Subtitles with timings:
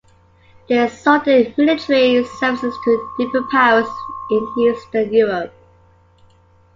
[0.67, 3.85] They sold their military services to different powers
[4.31, 5.53] in Eastern Europe.